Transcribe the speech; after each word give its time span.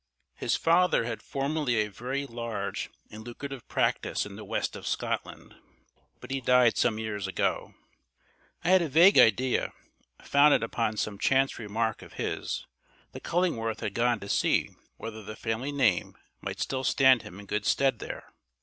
His 0.33 0.55
father 0.55 1.03
had 1.05 1.21
formerly 1.21 1.75
a 1.75 1.87
very 1.91 2.25
large 2.25 2.89
and 3.11 3.23
lucrative 3.23 3.67
practice 3.67 4.25
in 4.25 4.35
the 4.35 4.43
West 4.43 4.75
of 4.75 4.87
Scotland, 4.87 5.55
but 6.19 6.31
he 6.31 6.41
died 6.41 6.75
some 6.75 6.97
years 6.97 7.27
ago. 7.27 7.75
I 8.63 8.69
had 8.71 8.81
a 8.81 8.89
vague 8.89 9.19
idea, 9.19 9.73
founded 10.23 10.63
upon 10.63 10.97
some 10.97 11.19
chance 11.19 11.59
remark 11.59 12.01
of 12.01 12.13
his, 12.13 12.65
that 13.11 13.21
Cullingworth 13.21 13.81
had 13.81 13.93
gone 13.93 14.19
to 14.21 14.27
see 14.27 14.71
whether 14.97 15.21
the 15.21 15.35
family 15.35 15.71
name 15.71 16.17
might 16.41 16.59
still 16.59 16.83
stand 16.83 17.21
him 17.21 17.39
in 17.39 17.45
good 17.45 17.67
stead 17.67 17.99
there. 17.99 18.33